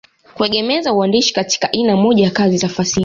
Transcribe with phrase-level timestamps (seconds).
[0.33, 2.99] Kuegemeza uandishi katika ina moja ya kazi za fasihi